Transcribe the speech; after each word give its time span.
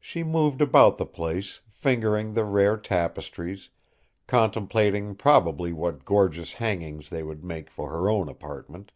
She 0.00 0.22
moved 0.22 0.62
about 0.62 0.96
the 0.96 1.04
place, 1.04 1.60
fingering 1.68 2.32
the 2.32 2.46
rare 2.46 2.78
tapestries, 2.78 3.68
contemplating 4.26 5.14
probably 5.14 5.70
what 5.70 6.06
gorgeous 6.06 6.54
hangings 6.54 7.10
they 7.10 7.22
would 7.22 7.44
make 7.44 7.70
for 7.70 7.90
her 7.90 8.08
own 8.08 8.30
apartment. 8.30 8.90